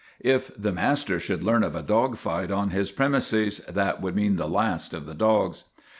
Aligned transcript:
If 0.25 0.49
the 0.59 0.71
master 0.71 1.19
should 1.19 1.43
learn 1.43 1.63
of 1.63 1.75
a 1.75 1.83
dog 1.83 2.17
fight 2.17 2.49
on 2.49 2.71
his 2.71 2.89
premises, 2.91 3.59
that 3.69 4.01
would 4.01 4.15
mean 4.15 4.35
the 4.35 4.47
last 4.49 4.95
of 4.95 5.05
the 5.05 5.13
dogs. 5.13 5.65